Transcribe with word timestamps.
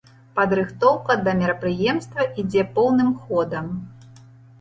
Падрыхтоўка 0.37 1.17
да 1.27 1.35
мерапрыемства 1.41 2.25
ідзе 2.45 2.63
поўным 2.79 3.11
ходам. 3.27 3.69